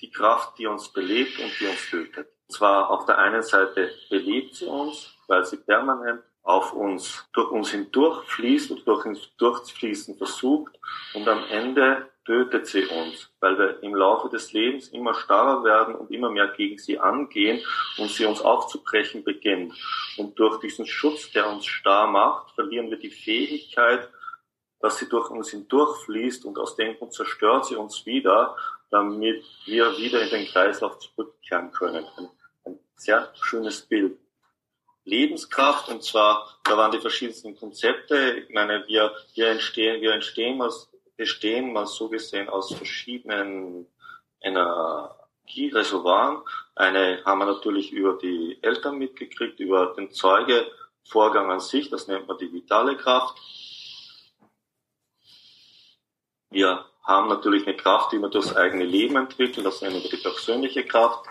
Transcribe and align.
die 0.00 0.10
Kraft, 0.10 0.58
die 0.58 0.66
uns 0.66 0.88
belebt 0.88 1.38
und 1.38 1.52
die 1.60 1.66
uns 1.66 1.90
tötet. 1.90 2.28
Zwar 2.48 2.90
auf 2.90 3.06
der 3.06 3.18
einen 3.18 3.42
Seite 3.42 3.92
belebt 4.08 4.54
sie 4.54 4.66
uns, 4.66 5.14
weil 5.26 5.44
sie 5.44 5.56
permanent 5.56 6.22
auf 6.42 6.72
uns, 6.72 7.26
durch 7.32 7.50
uns 7.50 7.70
hindurch 7.70 8.24
fließt 8.28 8.70
und 8.70 8.86
durch 8.86 9.04
uns 9.04 9.36
durchfließen 9.36 10.16
versucht 10.16 10.78
und 11.14 11.28
am 11.28 11.42
Ende 11.50 12.08
tötet 12.24 12.66
sie 12.66 12.84
uns, 12.84 13.30
weil 13.40 13.58
wir 13.58 13.82
im 13.82 13.94
Laufe 13.94 14.28
des 14.28 14.52
Lebens 14.52 14.88
immer 14.88 15.14
starrer 15.14 15.64
werden 15.64 15.94
und 15.94 16.10
immer 16.10 16.30
mehr 16.30 16.48
gegen 16.48 16.78
sie 16.78 16.98
angehen 16.98 17.64
und 17.98 18.10
sie 18.10 18.26
uns 18.26 18.40
aufzubrechen 18.40 19.24
beginnt. 19.24 19.74
Und 20.18 20.38
durch 20.38 20.58
diesen 20.60 20.86
Schutz, 20.86 21.30
der 21.32 21.48
uns 21.48 21.66
starr 21.66 22.08
macht, 22.08 22.52
verlieren 22.52 22.90
wir 22.90 22.98
die 22.98 23.10
Fähigkeit, 23.10 24.08
dass 24.80 24.98
sie 24.98 25.08
durch 25.08 25.30
uns 25.30 25.50
hindurchfließt 25.50 26.44
und 26.44 26.58
aus 26.58 26.76
dem 26.76 26.96
Grund 26.98 27.12
zerstört 27.12 27.66
sie 27.66 27.76
uns 27.76 28.06
wieder 28.06 28.56
damit 28.90 29.44
wir 29.64 29.96
wieder 29.98 30.22
in 30.22 30.30
den 30.30 30.46
Kreislauf 30.46 30.98
zurückkehren 30.98 31.70
können. 31.72 32.06
Ein, 32.16 32.28
ein 32.64 32.78
sehr 32.96 33.32
schönes 33.40 33.82
Bild. 33.82 34.18
Lebenskraft, 35.04 35.88
und 35.88 36.02
zwar, 36.02 36.58
da 36.64 36.76
waren 36.76 36.90
die 36.90 36.98
verschiedensten 36.98 37.56
Konzepte. 37.56 38.40
Ich 38.40 38.52
meine, 38.52 38.84
wir, 38.88 39.14
wir 39.34 39.48
entstehen, 39.48 40.02
wir 40.02 40.12
entstehen 40.12 40.60
aus, 40.60 40.90
bestehen 41.16 41.72
mal 41.72 41.86
so 41.86 42.08
gesehen 42.08 42.48
aus 42.48 42.74
verschiedenen 42.74 43.86
Energiereservoiren. 44.40 46.42
Eine 46.74 47.24
haben 47.24 47.38
wir 47.38 47.46
natürlich 47.46 47.92
über 47.92 48.18
die 48.18 48.58
Eltern 48.62 48.98
mitgekriegt, 48.98 49.60
über 49.60 49.94
den 49.96 50.10
Zeugevorgang 50.10 51.52
an 51.52 51.60
sich, 51.60 51.88
das 51.88 52.08
nennt 52.08 52.26
man 52.26 52.38
die 52.38 52.52
vitale 52.52 52.96
Kraft. 52.96 53.38
Wir 56.50 56.84
haben 57.06 57.28
natürlich 57.28 57.66
eine 57.66 57.76
Kraft, 57.76 58.12
die 58.12 58.18
wir 58.18 58.28
durchs 58.28 58.54
eigene 58.54 58.84
Leben 58.84 59.16
entwickeln, 59.16 59.64
das 59.64 59.80
nennen 59.80 60.02
wir 60.02 60.10
die 60.10 60.16
persönliche 60.16 60.84
Kraft. 60.84 61.24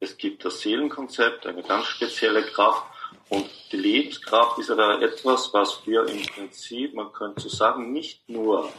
Es 0.00 0.16
gibt 0.16 0.44
das 0.44 0.60
Seelenkonzept, 0.60 1.46
eine 1.46 1.62
ganz 1.62 1.86
spezielle 1.86 2.42
Kraft. 2.42 2.84
Und 3.28 3.48
die 3.72 3.76
Lebenskraft 3.76 4.58
ist 4.58 4.70
aber 4.70 5.00
etwas, 5.00 5.52
was 5.52 5.86
wir 5.86 6.06
im 6.06 6.22
Prinzip, 6.26 6.94
man 6.94 7.12
könnte 7.12 7.42
so 7.42 7.48
sagen, 7.48 7.92
nicht 7.92 8.28
nur, 8.28 8.72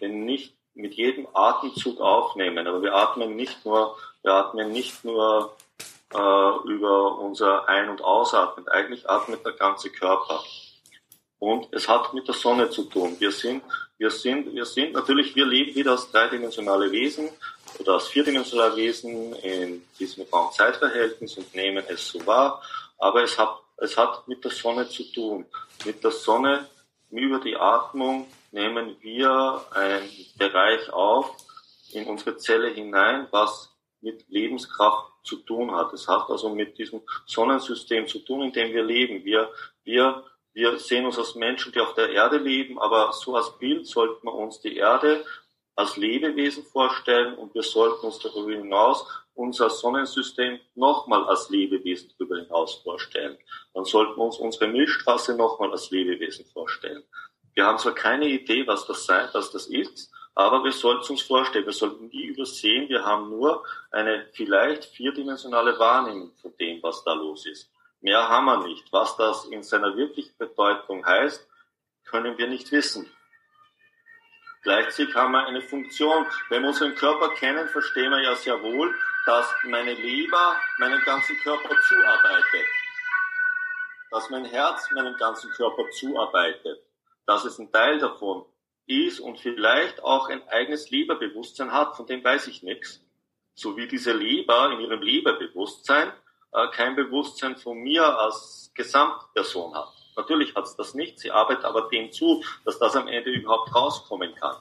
denn 0.00 0.24
nicht 0.24 0.54
mit 0.74 0.94
jedem 0.94 1.26
Atemzug 1.34 2.00
aufnehmen, 2.00 2.66
aber 2.66 2.82
wir 2.82 2.94
atmen 2.94 3.36
nicht 3.36 3.64
nur, 3.64 3.96
wir 4.22 4.32
atmen 4.32 4.72
nicht 4.72 5.04
nur 5.04 5.54
äh, 6.14 6.68
über 6.68 7.18
unser 7.18 7.68
Ein- 7.68 7.90
und 7.90 8.02
Ausatmen, 8.02 8.66
eigentlich 8.68 9.08
atmet 9.08 9.44
der 9.44 9.52
ganze 9.52 9.90
Körper. 9.90 10.42
Und 11.40 11.66
es 11.72 11.88
hat 11.88 12.14
mit 12.14 12.28
der 12.28 12.34
Sonne 12.34 12.70
zu 12.70 12.84
tun. 12.84 13.16
Wir 13.18 13.32
sind 13.32 13.62
wir 14.00 14.10
sind, 14.10 14.54
wir 14.54 14.64
sind 14.64 14.94
natürlich, 14.94 15.36
wir 15.36 15.44
leben 15.44 15.74
wieder 15.74 15.90
als 15.90 16.10
dreidimensionale 16.10 16.90
Wesen 16.90 17.28
oder 17.78 17.92
als 17.92 18.08
vierdimensionale 18.08 18.74
Wesen 18.74 19.34
in 19.34 19.84
diesem 19.98 20.24
Raum-Zeitverhältnis 20.32 21.36
und 21.36 21.54
nehmen 21.54 21.84
es 21.86 22.08
so 22.08 22.24
wahr. 22.24 22.62
Aber 22.96 23.22
es 23.22 23.38
hat, 23.38 23.58
es 23.76 23.98
hat 23.98 24.26
mit 24.26 24.42
der 24.42 24.52
Sonne 24.52 24.88
zu 24.88 25.02
tun. 25.12 25.44
Mit 25.84 26.02
der 26.02 26.12
Sonne, 26.12 26.66
über 27.10 27.40
die 27.40 27.54
Atmung 27.56 28.26
nehmen 28.52 28.96
wir 29.02 29.66
einen 29.72 30.08
Bereich 30.38 30.90
auf 30.94 31.36
in 31.92 32.06
unsere 32.06 32.38
Zelle 32.38 32.70
hinein, 32.70 33.26
was 33.32 33.68
mit 34.00 34.24
Lebenskraft 34.30 35.12
zu 35.24 35.36
tun 35.36 35.76
hat. 35.76 35.92
Es 35.92 36.08
hat 36.08 36.30
also 36.30 36.48
mit 36.48 36.78
diesem 36.78 37.02
Sonnensystem 37.26 38.06
zu 38.06 38.20
tun, 38.20 38.44
in 38.44 38.52
dem 38.54 38.72
wir 38.72 38.82
leben. 38.82 39.26
Wir, 39.26 39.50
wir 39.84 40.24
wir 40.52 40.78
sehen 40.78 41.06
uns 41.06 41.18
als 41.18 41.34
Menschen, 41.34 41.72
die 41.72 41.80
auf 41.80 41.94
der 41.94 42.10
Erde 42.10 42.38
leben, 42.38 42.78
aber 42.78 43.12
so 43.12 43.36
als 43.36 43.56
Bild 43.58 43.86
sollten 43.86 44.26
wir 44.26 44.34
uns 44.34 44.60
die 44.60 44.76
Erde 44.76 45.24
als 45.76 45.96
Lebewesen 45.96 46.64
vorstellen 46.64 47.34
und 47.34 47.54
wir 47.54 47.62
sollten 47.62 48.06
uns 48.06 48.18
darüber 48.18 48.52
hinaus 48.52 49.06
unser 49.34 49.70
Sonnensystem 49.70 50.60
nochmal 50.74 51.24
als 51.24 51.48
Lebewesen 51.48 52.12
darüber 52.18 52.36
hinaus 52.36 52.74
vorstellen. 52.82 53.38
Dann 53.72 53.84
sollten 53.84 54.16
wir 54.18 54.24
uns 54.24 54.38
unsere 54.38 54.68
Milchstraße 54.68 55.36
nochmal 55.36 55.70
als 55.70 55.90
Lebewesen 55.90 56.44
vorstellen. 56.46 57.02
Wir 57.54 57.64
haben 57.64 57.78
zwar 57.78 57.94
keine 57.94 58.26
Idee, 58.26 58.66
was 58.66 58.86
das 58.86 59.06
sein, 59.06 59.28
was 59.32 59.50
das 59.50 59.66
ist, 59.66 60.10
aber 60.34 60.62
wir 60.62 60.72
sollten 60.72 61.02
es 61.02 61.10
uns 61.10 61.22
vorstellen. 61.22 61.66
Wir 61.66 61.72
sollten 61.72 62.08
nie 62.08 62.24
übersehen, 62.24 62.88
wir 62.88 63.04
haben 63.04 63.30
nur 63.30 63.64
eine 63.90 64.26
vielleicht 64.32 64.84
vierdimensionale 64.84 65.78
Wahrnehmung 65.78 66.32
von 66.40 66.54
dem, 66.58 66.82
was 66.82 67.02
da 67.04 67.14
los 67.14 67.46
ist. 67.46 67.70
Mehr 68.00 68.28
haben 68.28 68.46
wir 68.46 68.66
nicht. 68.66 68.90
Was 68.92 69.16
das 69.16 69.44
in 69.46 69.62
seiner 69.62 69.96
wirklichen 69.96 70.36
Bedeutung 70.38 71.04
heißt, 71.04 71.46
können 72.04 72.38
wir 72.38 72.48
nicht 72.48 72.72
wissen. 72.72 73.10
Gleichzeitig 74.62 75.14
haben 75.14 75.32
wir 75.32 75.46
eine 75.46 75.62
Funktion. 75.62 76.26
Wenn 76.48 76.62
wir 76.62 76.68
unseren 76.68 76.94
Körper 76.94 77.30
kennen, 77.34 77.68
verstehen 77.68 78.10
wir 78.10 78.22
ja 78.22 78.34
sehr 78.34 78.62
wohl, 78.62 78.94
dass 79.26 79.46
meine 79.64 79.94
Leber 79.94 80.56
meinem 80.78 81.00
ganzen 81.02 81.36
Körper 81.38 81.76
zuarbeitet. 81.88 82.66
Dass 84.10 84.28
mein 84.30 84.44
Herz 84.44 84.90
meinem 84.92 85.16
ganzen 85.16 85.50
Körper 85.52 85.88
zuarbeitet. 85.90 86.82
Dass 87.26 87.44
es 87.44 87.58
ein 87.58 87.70
Teil 87.70 87.98
davon 87.98 88.44
ist 88.86 89.20
und 89.20 89.38
vielleicht 89.38 90.02
auch 90.02 90.28
ein 90.28 90.46
eigenes 90.48 90.90
Leberbewusstsein 90.90 91.72
hat, 91.72 91.96
von 91.96 92.06
dem 92.06 92.24
weiß 92.24 92.48
ich 92.48 92.62
nichts. 92.62 93.00
So 93.54 93.76
wie 93.76 93.86
diese 93.86 94.12
Leber 94.12 94.72
in 94.72 94.80
ihrem 94.80 95.00
Leberbewusstsein 95.00 96.12
äh, 96.52 96.68
kein 96.68 96.96
Bewusstsein 96.96 97.56
von 97.56 97.78
mir 97.78 98.18
als 98.18 98.70
Gesamtperson 98.74 99.74
hat. 99.74 99.88
Natürlich 100.16 100.54
hat 100.54 100.64
es 100.64 100.76
das 100.76 100.94
nicht, 100.94 101.18
sie 101.18 101.30
arbeitet 101.30 101.64
aber 101.64 101.88
dem 101.88 102.12
zu, 102.12 102.42
dass 102.64 102.78
das 102.78 102.96
am 102.96 103.08
Ende 103.08 103.30
überhaupt 103.30 103.74
rauskommen 103.74 104.34
kann. 104.34 104.56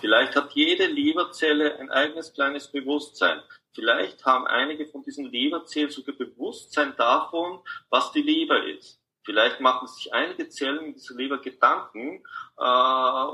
Vielleicht 0.00 0.34
hat 0.36 0.52
jede 0.52 0.86
Leberzelle 0.86 1.78
ein 1.78 1.90
eigenes 1.90 2.32
kleines 2.32 2.68
Bewusstsein. 2.68 3.42
Vielleicht 3.74 4.24
haben 4.24 4.46
einige 4.46 4.86
von 4.86 5.02
diesen 5.02 5.26
Leberzellen 5.26 5.90
sogar 5.90 6.14
Bewusstsein 6.14 6.94
davon, 6.96 7.60
was 7.90 8.12
die 8.12 8.22
Leber 8.22 8.64
ist. 8.66 9.00
Vielleicht 9.24 9.60
machen 9.60 9.86
sich 9.86 10.12
einige 10.12 10.48
Zellen 10.48 10.86
in 10.86 10.94
dieser 10.94 11.14
Leber 11.14 11.38
Gedanken, 11.38 12.24
äh, 12.58 13.26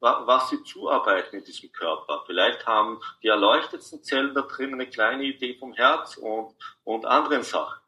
was 0.00 0.50
sie 0.50 0.62
zuarbeiten 0.62 1.36
in 1.36 1.44
diesem 1.44 1.72
Körper. 1.72 2.22
Vielleicht 2.26 2.66
haben 2.66 3.00
die 3.22 3.28
erleuchtetsten 3.28 4.02
Zellen 4.02 4.34
da 4.34 4.42
drin 4.42 4.74
eine 4.74 4.88
kleine 4.88 5.24
Idee 5.24 5.54
vom 5.58 5.72
Herz 5.74 6.16
und, 6.16 6.54
und 6.84 7.06
anderen 7.06 7.42
Sachen. 7.42 7.80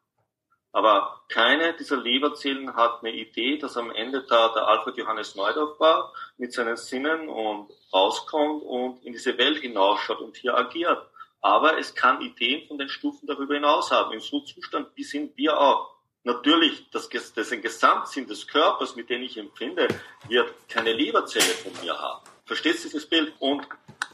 Aber 0.73 1.21
keine 1.27 1.73
dieser 1.73 1.97
Leberzellen 1.97 2.75
hat 2.75 3.01
eine 3.01 3.13
Idee, 3.13 3.57
dass 3.57 3.75
am 3.75 3.91
Ende 3.91 4.23
da 4.23 4.53
der 4.53 4.67
Alfred 4.67 4.97
Johannes 4.97 5.35
Neudorf 5.35 5.79
war, 5.79 6.13
mit 6.37 6.53
seinen 6.53 6.77
Sinnen 6.77 7.27
und 7.27 7.69
rauskommt 7.93 8.63
und 8.63 9.03
in 9.03 9.11
diese 9.11 9.37
Welt 9.37 9.59
hinausschaut 9.59 10.21
und 10.21 10.37
hier 10.37 10.55
agiert. 10.55 11.05
Aber 11.41 11.77
es 11.77 11.93
kann 11.93 12.21
Ideen 12.21 12.67
von 12.67 12.77
den 12.77 12.87
Stufen 12.87 13.27
darüber 13.27 13.55
hinaus 13.55 13.91
haben. 13.91 14.13
In 14.13 14.21
so 14.21 14.39
Zustand, 14.41 14.89
wie 14.95 15.03
sind 15.03 15.35
wir 15.35 15.59
auch 15.59 16.00
natürlich 16.23 16.89
das, 16.91 17.09
das 17.09 17.51
ein 17.51 17.61
Gesamtsinn 17.61 18.27
des 18.27 18.47
Körpers, 18.47 18.95
mit 18.95 19.09
dem 19.09 19.23
ich 19.23 19.37
empfinde, 19.37 19.87
wird 20.27 20.53
keine 20.69 20.93
Leberzelle 20.93 21.43
von 21.45 21.71
mir 21.83 21.97
haben. 21.97 22.23
Verstehst 22.45 22.83
du 22.83 22.89
dieses 22.89 23.07
Bild? 23.07 23.33
Und 23.39 23.67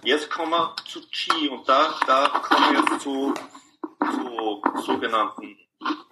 jetzt 0.03 0.29
kommen 0.29 0.51
wir 0.51 0.75
zu 0.87 1.01
Qi 1.07 1.49
und 1.49 1.67
da, 1.67 1.99
da 2.05 2.27
kommen 2.29 2.75
wir 2.75 2.99
zu, 2.99 3.33
zu 3.99 4.61
sogenannten 4.83 5.57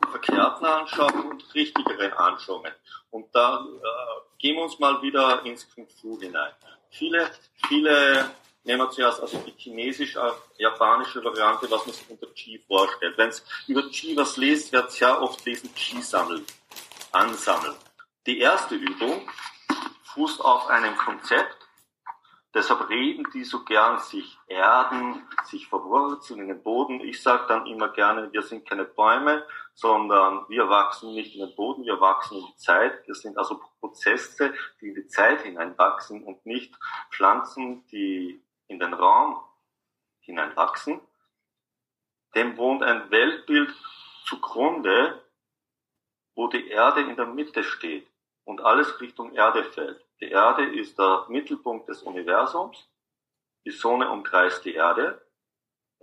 verkehrten 0.09 0.65
Anschauungen 0.65 1.31
und 1.31 1.55
richtigeren 1.55 2.13
Anschauungen. 2.13 2.73
Und 3.11 3.33
da 3.33 3.65
äh, 3.65 4.39
gehen 4.39 4.55
wir 4.55 4.63
uns 4.63 4.79
mal 4.79 5.01
wieder 5.01 5.45
ins 5.45 5.69
Kung 5.73 5.87
Fu 5.87 6.19
hinein. 6.19 6.51
Viele, 6.89 7.29
viele 7.67 8.31
nehmen 8.65 8.81
wir 8.81 8.89
zuerst 8.89 9.21
also 9.21 9.37
die 9.39 9.53
chinesisch-japanische 9.57 11.23
Variante, 11.23 11.69
was 11.69 11.85
man 11.85 11.95
sich 11.95 12.09
unter 12.09 12.27
Qi 12.27 12.59
vorstellt. 12.67 13.17
Wenn 13.17 13.29
es 13.29 13.45
über 13.67 13.83
Qi 13.89 14.17
was 14.17 14.37
liest, 14.37 14.71
wird 14.73 14.89
es 14.89 14.99
ja 14.99 15.19
oft 15.21 15.45
lesen 15.45 15.73
Qi 15.73 16.01
sammeln, 16.01 16.45
ansammeln. 17.11 17.75
Die 18.25 18.39
erste 18.39 18.75
Übung 18.75 19.29
fußt 20.15 20.41
auf 20.41 20.67
einem 20.67 20.97
Konzept, 20.97 21.57
deshalb 22.55 22.89
reden 22.89 23.27
die 23.33 23.43
so 23.43 23.63
gern, 23.63 23.99
sich 23.99 24.37
erden, 24.47 25.27
sich 25.43 25.67
verwurzeln 25.67 26.39
in 26.39 26.47
den 26.47 26.63
Boden. 26.63 27.01
Ich 27.01 27.21
sage 27.21 27.45
dann 27.47 27.67
immer 27.67 27.89
gerne, 27.89 28.31
wir 28.31 28.41
sind 28.41 28.67
keine 28.67 28.85
Bäume, 28.85 29.45
sondern 29.75 30.45
wir 30.49 30.69
wachsen 30.69 31.13
nicht 31.13 31.35
in 31.35 31.45
den 31.45 31.55
Boden, 31.55 31.83
wir 31.83 31.99
wachsen 31.99 32.37
in 32.37 32.45
die 32.47 32.55
Zeit. 32.55 33.05
Wir 33.05 33.13
sind 33.13 33.37
also 33.37 33.61
Prozesse, 33.79 34.53
die 34.81 34.87
in 34.87 34.95
die 34.95 35.07
Zeit 35.07 35.41
hineinwachsen 35.41 36.23
und 36.23 36.45
nicht 36.45 36.73
Pflanzen, 37.11 37.85
die 37.87 38.41
in 38.67 38.79
den 38.79 38.93
Raum 38.93 39.43
hineinwachsen. 40.21 40.99
dem 42.33 42.57
wohnt 42.57 42.83
ein 42.83 43.09
Weltbild 43.11 43.73
zugrunde, 44.25 45.23
wo 46.35 46.47
die 46.47 46.67
Erde 46.67 47.01
in 47.01 47.15
der 47.15 47.27
Mitte 47.27 47.63
steht 47.63 48.07
und 48.43 48.61
alles 48.61 48.99
Richtung 48.99 49.33
Erde 49.33 49.63
fällt. 49.63 50.03
Die 50.19 50.29
Erde 50.29 50.65
ist 50.65 50.97
der 50.97 51.25
Mittelpunkt 51.29 51.87
des 51.87 52.03
Universums, 52.03 52.89
die 53.65 53.71
Sonne 53.71 54.09
umkreist 54.11 54.65
die 54.65 54.73
Erde 54.73 55.24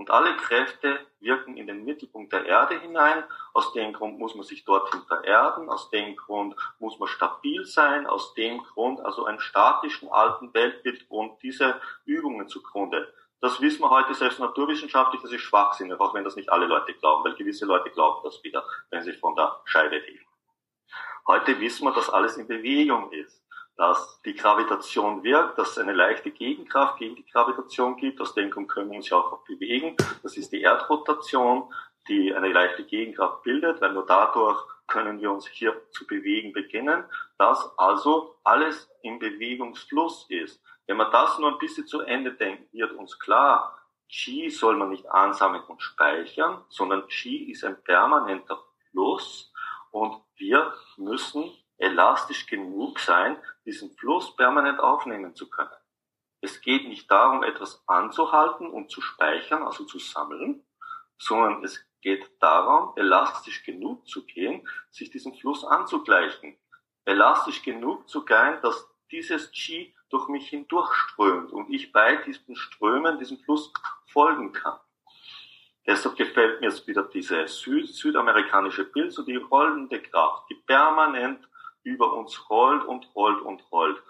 und 0.03 0.11
alle 0.11 0.37
Kräfte 0.37 0.99
wirken 1.21 1.57
in 1.57 1.69
den 1.69 1.85
Mittelpunkt 1.85 2.33
der 2.33 2.45
Erde 2.45 2.77
hinein. 2.81 3.23
Aus 3.53 3.73
dem 3.73 3.93
Grund 3.93 4.19
muss 4.19 4.35
man 4.35 4.43
sich 4.43 4.65
dorthin 4.65 5.01
vererden, 5.03 5.71
aus 5.71 5.91
dem 5.91 6.17
Grund 6.17 6.57
muss 6.81 6.99
man 6.99 7.09
stabil 7.09 7.65
sein, 7.65 8.09
aus 8.09 8.35
dem 8.35 8.65
Grund 8.65 9.01
also 9.01 9.27
einen 9.27 9.39
statischen 9.39 10.11
alten 10.11 10.53
Weltbild 10.55 11.09
und 11.09 11.41
diese 11.41 11.81
Übungen 12.05 12.49
zugrunde. 12.49 13.15
Das 13.41 13.61
wissen 13.61 13.83
wir 13.83 13.91
heute 13.91 14.13
selbst 14.15 14.41
naturwissenschaftlich, 14.41 15.23
das 15.23 15.31
ist 15.31 15.43
schwachsinnig, 15.43 16.01
auch 16.01 16.15
wenn 16.15 16.25
das 16.25 16.35
nicht 16.35 16.51
alle 16.51 16.67
Leute 16.67 16.95
glauben, 16.95 17.23
weil 17.23 17.37
gewisse 17.37 17.65
Leute 17.65 17.91
glauben 17.91 18.23
das 18.25 18.43
wieder, 18.43 18.65
wenn 18.91 19.05
sie 19.05 19.13
von 19.13 19.37
der 19.37 19.61
Scheibe 19.67 20.01
heben. 20.01 20.27
Heute 21.29 21.61
wissen 21.61 21.85
wir, 21.85 21.93
dass 21.93 22.11
alles 22.11 22.37
in 22.39 22.49
Bewegung 22.49 23.13
ist 23.13 23.42
dass 23.77 24.21
die 24.25 24.35
Gravitation 24.35 25.23
wirkt, 25.23 25.59
dass 25.59 25.73
es 25.73 25.79
eine 25.79 25.93
leichte 25.93 26.31
Gegenkraft 26.31 26.99
gegen 26.99 27.17
die 27.17 27.27
Gravitation 27.27 27.97
gibt. 27.97 28.21
Aus 28.21 28.35
dem 28.35 28.51
Grund 28.51 28.69
können 28.69 28.91
wir 28.91 28.97
uns 28.97 29.09
ja 29.09 29.17
auch 29.17 29.45
bewegen. 29.45 29.97
Das 30.23 30.37
ist 30.37 30.53
die 30.53 30.63
Erdrotation, 30.63 31.73
die 32.09 32.35
eine 32.35 32.53
leichte 32.53 32.85
Gegenkraft 32.85 33.43
bildet, 33.43 33.81
weil 33.81 33.93
nur 33.93 34.07
dadurch 34.07 34.63
können 34.87 35.21
wir 35.21 35.31
uns 35.33 35.47
hier 35.47 35.81
zu 35.91 36.07
bewegen 36.07 36.53
beginnen, 36.53 37.05
dass 37.39 37.79
also 37.79 38.39
alles 38.45 38.91
im 39.03 39.19
Bewegungsfluss 39.19 40.27
ist. 40.29 40.61
Wenn 40.87 40.97
man 40.97 41.11
das 41.11 41.39
nur 41.39 41.53
ein 41.53 41.59
bisschen 41.59 41.87
zu 41.87 42.01
Ende 42.01 42.33
denkt, 42.33 42.73
wird 42.73 42.93
uns 42.93 43.19
klar, 43.19 43.79
Qi 44.09 44.51
soll 44.51 44.77
man 44.77 44.91
nicht 44.91 45.11
ansammeln 45.11 45.65
und 45.65 45.81
speichern, 45.81 46.63
sondern 46.69 47.07
Qi 47.09 47.51
ist 47.51 47.65
ein 47.65 47.83
permanenter 47.83 48.63
Fluss 48.91 49.53
und 49.91 50.21
wir 50.37 50.75
müssen 50.99 51.51
elastisch 51.79 52.47
genug 52.47 52.99
sein, 52.99 53.39
diesen 53.65 53.91
Fluss 53.97 54.37
permanent 54.37 54.81
aufnehmen 54.81 55.35
zu 55.35 55.49
können. 55.49 55.71
Es 56.41 56.61
geht 56.61 56.89
nicht 56.89 57.11
darum, 57.11 57.45
etwas 57.45 57.83
anzuhalten 57.87 58.69
und 58.69 58.91
zu 58.91 59.01
speichern, 59.01 59.63
also 59.63 59.85
zu 59.85 59.99
sammeln, 59.99 60.65
sondern 61.17 61.63
es 61.65 61.85
geht 62.01 62.29
darum, 62.41 62.93
elastisch 62.97 63.63
genug 63.63 64.07
zu 64.09 64.27
gehen, 64.27 64.69
sich 64.91 65.11
diesem 65.11 65.35
Fluss 65.35 65.65
anzugleichen. 65.65 66.59
Elastisch 67.05 67.63
genug 67.63 68.09
zu 68.09 68.25
gehen, 68.25 68.59
dass 68.63 68.89
dieses 69.13 69.53
Qi 69.53 69.95
durch 70.09 70.29
mich 70.29 70.49
hindurchströmt 70.49 71.53
und 71.53 71.71
ich 71.71 71.93
bei 71.93 72.17
diesen 72.17 72.57
Strömen, 72.57 73.19
diesem 73.19 73.39
Fluss 73.39 73.73
folgen 74.07 74.53
kann. 74.53 74.79
Deshalb 75.87 76.17
gefällt 76.17 76.61
mir 76.61 76.69
jetzt 76.69 76.87
wieder 76.87 77.03
diese 77.05 77.47
Süd 77.49 77.89
südamerikanische 77.89 78.85
Bild, 78.85 79.13
so 79.13 79.23
die 79.23 79.37
rollende 79.37 80.01
Kraft, 80.01 80.49
die 80.51 80.55
permanent 80.55 81.49
über 81.83 82.13
uns 82.15 82.49
rollt 82.51 82.85
und 82.85 83.09
rollt 83.15 83.43
und 83.43 83.65
rollt. 83.73 84.03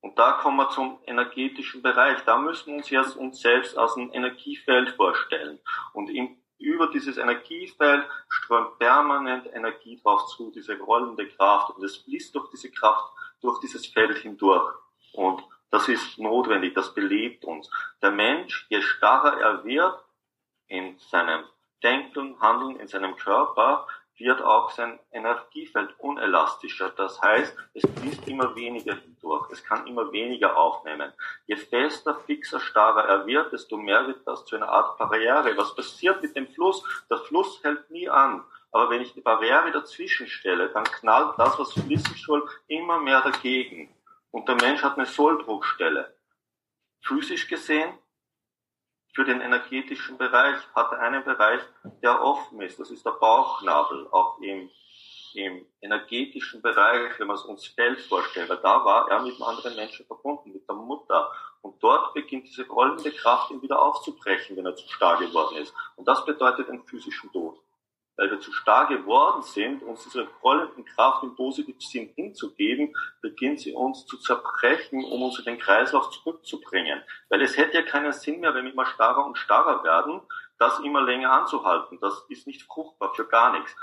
Und 0.00 0.18
da 0.18 0.32
kommen 0.32 0.58
wir 0.58 0.70
zum 0.70 0.98
energetischen 1.06 1.82
Bereich. 1.82 2.20
Da 2.24 2.38
müssen 2.38 2.66
wir 2.66 2.76
uns 2.76 2.90
jetzt 2.90 3.16
uns 3.16 3.40
selbst 3.40 3.76
als 3.76 3.96
ein 3.96 4.12
Energiefeld 4.12 4.90
vorstellen. 4.90 5.58
Und 5.94 6.10
in, 6.10 6.40
über 6.58 6.88
dieses 6.88 7.18
Energiefeld 7.18 8.06
strömt 8.28 8.78
permanent 8.78 9.46
Energie 9.52 10.00
drauf 10.00 10.26
zu, 10.28 10.52
diese 10.52 10.78
rollende 10.78 11.28
Kraft. 11.28 11.70
Und 11.70 11.82
es 11.82 11.96
fließt 11.96 12.34
durch 12.34 12.48
diese 12.50 12.70
Kraft, 12.70 13.12
durch 13.40 13.58
dieses 13.60 13.86
Feld 13.86 14.18
hindurch. 14.18 14.74
Und 15.12 15.42
das 15.70 15.88
ist 15.88 16.18
notwendig, 16.18 16.74
das 16.74 16.94
belebt 16.94 17.44
uns. 17.44 17.68
Der 18.00 18.12
Mensch, 18.12 18.66
je 18.68 18.82
starrer 18.82 19.40
er 19.40 19.64
wird 19.64 20.04
in 20.68 20.98
seinem 20.98 21.44
Denken, 21.82 22.40
Handeln, 22.40 22.76
in 22.76 22.86
seinem 22.86 23.16
Körper, 23.16 23.86
wird 24.18 24.42
auch 24.42 24.70
sein 24.70 24.98
Energiefeld 25.12 25.94
unelastischer. 25.98 26.90
Das 26.90 27.20
heißt, 27.20 27.56
es 27.74 27.82
fließt 27.98 28.28
immer 28.28 28.54
weniger 28.54 28.94
hindurch. 28.94 29.50
Es 29.50 29.62
kann 29.62 29.86
immer 29.86 30.10
weniger 30.12 30.56
aufnehmen. 30.56 31.12
Je 31.46 31.56
fester, 31.56 32.14
fixer, 32.26 32.60
starrer 32.60 33.04
er 33.04 33.26
wird, 33.26 33.52
desto 33.52 33.76
mehr 33.76 34.06
wird 34.06 34.26
das 34.26 34.44
zu 34.44 34.56
einer 34.56 34.68
Art 34.68 34.98
Barriere. 34.98 35.56
Was 35.56 35.74
passiert 35.74 36.22
mit 36.22 36.34
dem 36.36 36.48
Fluss? 36.48 36.82
Der 37.10 37.18
Fluss 37.18 37.62
hält 37.62 37.90
nie 37.90 38.08
an. 38.08 38.44
Aber 38.72 38.90
wenn 38.90 39.02
ich 39.02 39.12
die 39.14 39.20
Barriere 39.20 39.70
dazwischen 39.70 40.26
stelle, 40.26 40.68
dann 40.68 40.84
knallt 40.84 41.38
das, 41.38 41.58
was 41.58 41.72
fließen 41.72 42.14
soll, 42.16 42.48
immer 42.68 42.98
mehr 42.98 43.22
dagegen. 43.22 43.94
Und 44.30 44.48
der 44.48 44.56
Mensch 44.56 44.82
hat 44.82 44.96
eine 44.96 45.06
Solldruckstelle. 45.06 46.14
Physisch 47.00 47.48
gesehen 47.48 47.96
für 49.16 49.24
den 49.24 49.40
energetischen 49.40 50.18
Bereich 50.18 50.58
hat 50.74 50.92
er 50.92 51.00
einen 51.00 51.24
Bereich, 51.24 51.62
der 52.02 52.22
offen 52.22 52.60
ist. 52.60 52.78
Das 52.78 52.90
ist 52.90 53.04
der 53.06 53.12
Bauchnabel, 53.12 54.06
auch 54.10 54.38
im, 54.42 54.70
im 55.32 55.64
energetischen 55.80 56.60
Bereich, 56.60 57.18
wenn 57.18 57.26
man 57.26 57.36
es 57.36 57.44
uns 57.44 57.66
Feld 57.66 57.98
vorstellt. 57.98 58.50
Weil 58.50 58.58
da 58.58 58.84
war 58.84 59.10
er 59.10 59.22
mit 59.22 59.32
einem 59.36 59.42
anderen 59.44 59.74
Menschen 59.74 60.04
verbunden, 60.04 60.52
mit 60.52 60.68
der 60.68 60.76
Mutter. 60.76 61.32
Und 61.62 61.82
dort 61.82 62.12
beginnt 62.12 62.46
diese 62.46 62.68
rollende 62.68 63.10
Kraft, 63.10 63.50
ihn 63.50 63.62
wieder 63.62 63.80
aufzubrechen, 63.80 64.54
wenn 64.54 64.66
er 64.66 64.76
zu 64.76 64.86
stark 64.86 65.20
geworden 65.20 65.56
ist. 65.56 65.72
Und 65.96 66.06
das 66.06 66.22
bedeutet 66.26 66.68
einen 66.68 66.84
physischen 66.84 67.32
Tod 67.32 67.45
weil 68.16 68.30
wir 68.30 68.40
zu 68.40 68.52
stark 68.52 68.88
geworden 68.88 69.42
sind, 69.42 69.82
uns 69.82 70.04
diese 70.04 70.26
rollenden 70.42 70.84
Kraft 70.84 71.22
im 71.22 71.34
positiven 71.34 71.80
Sinn 71.80 72.10
hinzugeben, 72.14 72.94
beginnt 73.20 73.60
sie 73.60 73.72
uns 73.72 74.06
zu 74.06 74.16
zerbrechen, 74.18 75.04
um 75.04 75.22
uns 75.22 75.38
in 75.38 75.44
den 75.44 75.58
Kreislauf 75.58 76.10
zurückzubringen. 76.10 77.02
Weil 77.28 77.42
es 77.42 77.56
hätte 77.56 77.76
ja 77.76 77.82
keinen 77.82 78.12
Sinn 78.12 78.40
mehr, 78.40 78.54
wenn 78.54 78.64
wir 78.64 78.72
immer 78.72 78.86
starrer 78.86 79.26
und 79.26 79.36
starrer 79.36 79.84
werden, 79.84 80.22
das 80.58 80.78
immer 80.80 81.02
länger 81.02 81.30
anzuhalten. 81.32 81.98
Das 82.00 82.24
ist 82.28 82.46
nicht 82.46 82.62
fruchtbar 82.62 83.14
für 83.14 83.26
gar 83.26 83.52
nichts. 83.52 83.74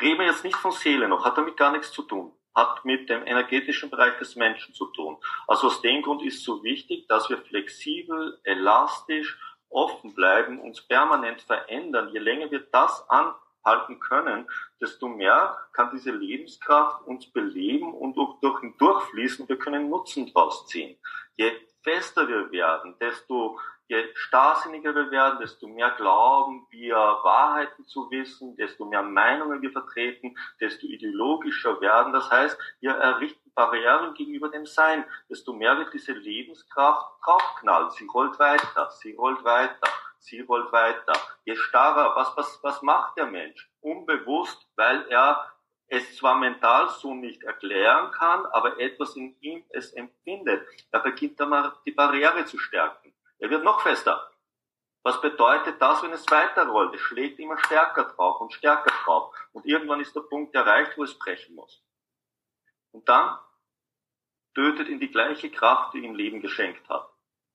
Reden 0.00 0.18
wir 0.18 0.26
jetzt 0.26 0.44
nicht 0.44 0.56
von 0.56 0.72
Seele 0.72 1.08
noch, 1.08 1.24
hat 1.24 1.38
damit 1.38 1.56
gar 1.56 1.72
nichts 1.72 1.92
zu 1.92 2.02
tun. 2.02 2.32
Hat 2.54 2.84
mit 2.84 3.08
dem 3.08 3.26
energetischen 3.26 3.88
Bereich 3.88 4.18
des 4.18 4.36
Menschen 4.36 4.74
zu 4.74 4.86
tun. 4.86 5.16
Also 5.46 5.68
aus 5.68 5.80
dem 5.80 6.02
Grund 6.02 6.22
ist 6.22 6.38
es 6.38 6.44
so 6.44 6.62
wichtig, 6.62 7.08
dass 7.08 7.30
wir 7.30 7.38
flexibel, 7.38 8.38
elastisch 8.44 9.38
offen 9.72 10.14
bleiben, 10.14 10.60
uns 10.60 10.80
permanent 10.82 11.40
verändern, 11.42 12.10
je 12.12 12.18
länger 12.18 12.50
wir 12.50 12.60
das 12.70 13.04
anhalten 13.08 13.98
können, 14.00 14.48
desto 14.80 15.08
mehr 15.08 15.56
kann 15.72 15.90
diese 15.92 16.10
Lebenskraft 16.10 17.06
uns 17.06 17.30
beleben 17.30 17.92
und 17.94 18.16
durch 18.16 18.62
ihn 18.62 18.76
durchfließen. 18.78 19.48
Wir 19.48 19.58
können 19.58 19.90
Nutzen 19.90 20.32
draus 20.32 20.66
ziehen. 20.66 20.98
Je 21.36 21.52
fester 21.82 22.28
wir 22.28 22.50
werden, 22.50 22.96
desto 23.00 23.58
je 23.88 24.10
starrsinniger 24.14 24.94
wir 24.94 25.10
werden, 25.10 25.38
desto 25.38 25.66
mehr 25.66 25.90
glauben 25.90 26.66
wir 26.70 26.96
Wahrheiten 26.96 27.84
zu 27.86 28.10
wissen, 28.10 28.56
desto 28.56 28.84
mehr 28.84 29.02
Meinungen 29.02 29.60
wir 29.60 29.72
vertreten, 29.72 30.36
desto 30.60 30.86
ideologischer 30.86 31.80
werden. 31.80 32.12
Das 32.12 32.30
heißt, 32.30 32.58
wir 32.80 32.92
errichten 32.92 33.52
Barrieren 33.54 34.14
gegenüber 34.14 34.48
dem 34.48 34.66
Sein, 34.66 35.04
desto 35.28 35.52
mehr 35.52 35.76
wird 35.78 35.92
diese 35.92 36.12
Lebenskraft 36.12 37.06
draufknallen. 37.24 37.90
Sie 37.90 38.06
rollt 38.06 38.38
weiter, 38.38 38.90
sie 38.90 39.14
rollt 39.14 39.44
weiter, 39.44 39.88
sie 40.18 40.40
rollt 40.40 40.72
weiter. 40.72 41.12
Je 41.44 41.56
starrer, 41.56 42.16
was, 42.16 42.36
was, 42.36 42.60
was 42.62 42.82
macht 42.82 43.16
der 43.18 43.26
Mensch? 43.26 43.70
Unbewusst, 43.80 44.66
weil 44.76 45.06
er 45.08 45.52
es 45.88 46.16
zwar 46.16 46.38
mental 46.38 46.88
so 46.88 47.14
nicht 47.14 47.42
erklären 47.42 48.10
kann, 48.12 48.46
aber 48.46 48.80
etwas 48.80 49.14
in 49.14 49.36
ihm 49.40 49.62
es 49.68 49.92
empfindet. 49.92 50.66
Er 50.90 51.00
beginnt 51.00 51.38
dann 51.38 51.72
die 51.84 51.90
Barriere 51.90 52.46
zu 52.46 52.56
stärken. 52.56 53.01
Er 53.42 53.50
wird 53.50 53.64
noch 53.64 53.80
fester. 53.80 54.30
Was 55.02 55.20
bedeutet 55.20 55.82
das, 55.82 56.00
wenn 56.04 56.12
es 56.12 56.30
weiterrollt? 56.30 56.94
Es 56.94 57.00
schlägt 57.00 57.40
immer 57.40 57.58
stärker 57.58 58.04
drauf 58.04 58.40
und 58.40 58.52
stärker 58.52 58.92
drauf. 59.02 59.34
Und 59.50 59.66
irgendwann 59.66 60.00
ist 60.00 60.14
der 60.14 60.20
Punkt 60.20 60.54
erreicht, 60.54 60.96
wo 60.96 61.02
es 61.02 61.18
brechen 61.18 61.56
muss. 61.56 61.82
Und 62.92 63.08
dann 63.08 63.36
tötet 64.54 64.88
ihn 64.88 65.00
die 65.00 65.10
gleiche 65.10 65.50
Kraft, 65.50 65.92
die 65.92 66.04
ihm 66.04 66.14
Leben 66.14 66.40
geschenkt 66.40 66.88
hat. 66.88 67.10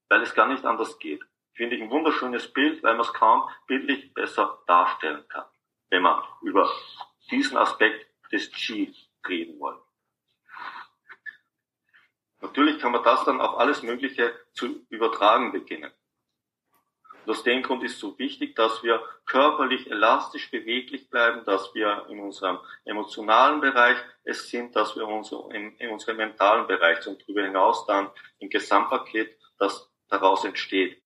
Weil 0.09 0.23
es 0.23 0.33
gar 0.33 0.49
nicht 0.49 0.65
anders 0.65 0.99
geht. 0.99 1.23
Finde 1.53 1.77
ich 1.77 1.81
ein 1.81 1.89
wunderschönes 1.89 2.51
Bild, 2.51 2.83
weil 2.83 2.95
man 2.95 3.05
es 3.05 3.13
kaum 3.13 3.49
bildlich 3.67 4.13
besser 4.13 4.61
darstellen 4.67 5.25
kann. 5.29 5.45
Wenn 5.89 6.01
man 6.01 6.21
über 6.41 6.69
diesen 7.31 7.57
Aspekt 7.57 8.11
des 8.29 8.51
Qi 8.51 8.93
reden 9.25 9.57
wollen. 9.61 9.79
Natürlich 12.41 12.79
kann 12.79 12.91
man 12.91 13.03
das 13.03 13.25
dann 13.25 13.41
auf 13.41 13.57
alles 13.57 13.81
Mögliche 13.83 14.33
zu 14.53 14.85
übertragen 14.89 15.51
beginnen. 15.51 15.91
Und 17.25 17.31
aus 17.31 17.43
dem 17.43 17.61
Grund 17.61 17.83
ist 17.83 17.99
so 17.99 18.17
wichtig, 18.19 18.55
dass 18.55 18.83
wir 18.83 19.01
körperlich 19.25 19.91
elastisch 19.91 20.49
beweglich 20.49 21.09
bleiben, 21.09 21.43
dass 21.45 21.73
wir 21.75 22.05
in 22.09 22.19
unserem 22.19 22.59
emotionalen 22.85 23.59
Bereich 23.59 23.97
es 24.23 24.49
sind, 24.49 24.75
dass 24.75 24.95
wir 24.95 25.07
unser, 25.07 25.49
in, 25.51 25.75
in 25.77 25.89
unserem 25.89 26.17
mentalen 26.17 26.67
Bereich 26.67 27.05
und 27.05 27.21
darüber 27.21 27.43
hinaus 27.43 27.85
dann 27.85 28.09
im 28.39 28.49
Gesamtpaket, 28.49 29.37
das 29.59 29.89
daraus 30.07 30.45
entsteht. 30.45 31.01